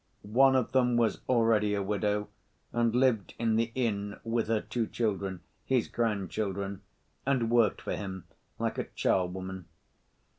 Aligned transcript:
One 0.23 0.55
of 0.55 0.71
them 0.71 0.97
was 0.97 1.21
already 1.29 1.75
a 1.75 1.83
widow 1.83 2.29
and 2.73 2.95
lived 2.95 3.35
in 3.37 3.55
the 3.55 3.71
inn 3.75 4.19
with 4.23 4.47
her 4.47 4.59
two 4.61 4.87
children, 4.87 5.41
his 5.63 5.87
grandchildren, 5.87 6.81
and 7.23 7.51
worked 7.51 7.81
for 7.83 7.95
him 7.95 8.23
like 8.57 8.79
a 8.79 8.85
charwoman. 8.85 9.65